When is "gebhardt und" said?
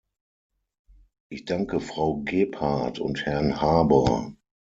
2.25-3.23